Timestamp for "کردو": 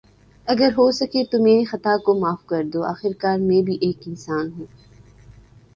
2.45-2.83